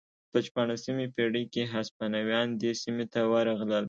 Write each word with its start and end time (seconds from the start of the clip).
په 0.31 0.37
شپاړسمې 0.45 1.05
پېړۍ 1.15 1.43
کې 1.53 1.63
هسپانویان 1.73 2.47
دې 2.61 2.71
سیمې 2.81 3.05
ته 3.13 3.19
ورغلل. 3.31 3.79